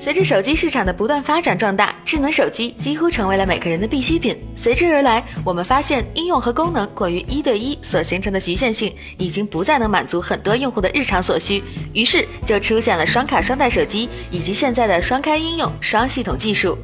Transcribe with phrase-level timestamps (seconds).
[0.00, 4.38] 随着手机市场的不断发展壮大，智能手机几乎成为了每个人的必需品。
[4.54, 11.62] 随之而来，我们发现应用和功能过于一对一所形成的局限性，已经不再能满足很多用户的日常所需。
[11.92, 16.78] 于是就出现了双卡双待手机，以及现在的双开应用、双系统技术。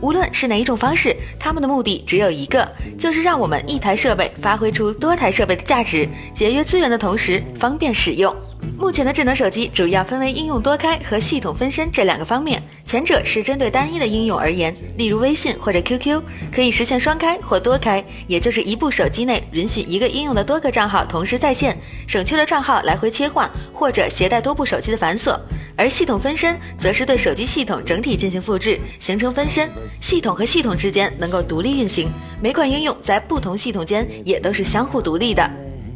[0.00, 2.66] 无论是哪一种方式，他们的目的只有一个，
[2.98, 8.34] 就是让我们一台设备发挥出多台设备的价值，节约资源的同时方便使用。
[8.78, 12.62] 目前的智能手机主要分为应用多开和系统分身这两个方面。
[12.90, 16.20] 前者是针对单一的应用而言，例如微信或者 QQ，
[16.52, 25.38] 可以实现双开或多开，也就是一部手机内允许一个应用的多个账号同时在线，省去了账号来回切换或者携带多部手机的繁琐。
[25.76, 32.10] 而系统分身则是对手机系统整体进行复制，形成分身，系统和系统之间能够独立运行，
[32.42, 35.48] 每款应用在不同系统间也都是相互独立的。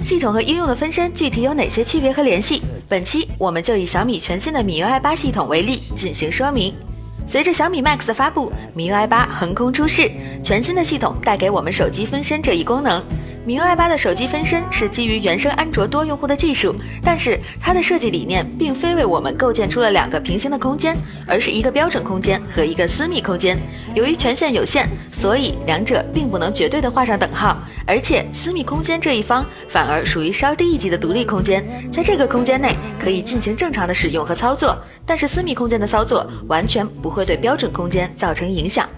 [0.04, 2.60] 系统和应用的分身具体有哪些区别和联系？
[2.86, 6.74] 本期我们就以小米全新的米 UI 八系统为例进行说明。
[7.27, 10.11] 随着小米 Max 的发布，米 UI 八横空出世，
[10.42, 13.02] 全新的系统带给我们手机分身这一功能。
[13.47, 23.59] MIUI 8的手机分身是基于原生安卓多用户的技术，但是它的设计理念并非为我们构建出了两个平行的空间，而是一个标准空间和一个私密空间。
[23.95, 27.59] 由于权限有限，所以两者并不能绝对的画上等号。
[27.86, 38.89] 而且私密空间这一方反而属于稍低一级的独立空间，在这个空间内可以进行正常的使用和操作，但是私密空间的操作完全不会对标准空间造成影响。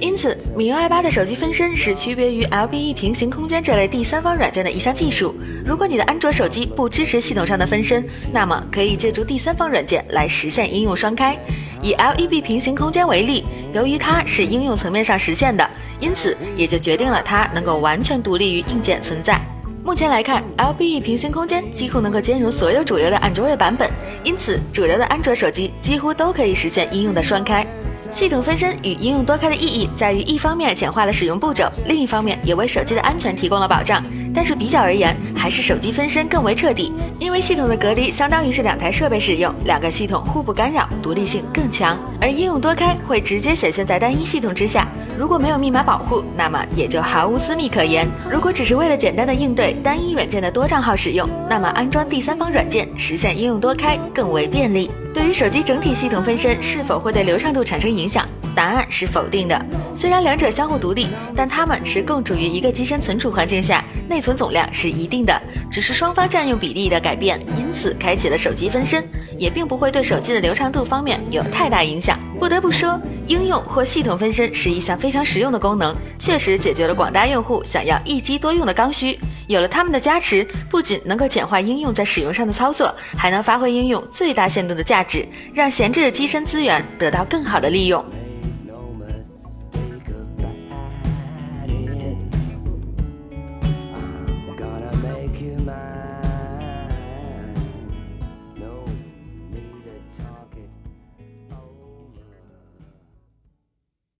[0.00, 5.34] 因此，米 UI 八的手机分身是区别于 LBE 平行空间这类第三方软件的一项技术。
[5.64, 11.38] 如果你的安卓手机不支持系统上的分身，那么可以借助第三方软件来实现应用双开。
[11.82, 15.68] 以 LEB 平行空间为例，由于它是应用层面上实现的，
[16.00, 19.40] 因此也就决定了它能够完全独立于硬件存在。
[19.90, 23.90] 目前来看，LBE 平行空间几乎能够兼容所有主流的 Android 版本，
[24.22, 27.66] 因此主流的安卓手机几乎都可以实现应用的双开。
[28.12, 34.00] 系统分身与应用多开的意义在于，一方面简化了使用步骤，另一方面也为手机的安全提供了保障。
[34.32, 41.98] 但是比较而言，还是手机分身更为彻底，因为系统的隔离相当于是两台设备使用，两个系统互不干扰，独立性更强。
[42.20, 44.86] 而应用多开会直接显现在单一系统之下，
[45.20, 48.08] 如果没有密码保护，那么也就毫无私密可言。
[48.32, 54.90] 如果只是为了简单的应对单一软件的多账号使用，那么安装第三方软件实现应用多开更为便利。
[55.12, 58.26] 对于手机整体系统分身是否会对流畅度产生影响？
[58.54, 59.66] 答案是否定的。
[59.94, 65.40] 虽然两者相互独立，但它们是共处于一个机身存储环境下，内存总量是一定的，
[65.70, 69.06] 只是双方占用比例的改变，因此开启了手机分身，
[69.38, 72.18] 也并不会对手机的流畅度方面有太大影响。
[72.38, 79.18] 不得不说，应用或系统分身是一项非常实用的功能，确实解决了广大用户想要一机多用的刚需。
[79.46, 88.02] 有了它们的加持，不仅能够简化应用在使用上的操作，还能发挥应用最大限度的价值，让闲置的机身资源得到更好的利用。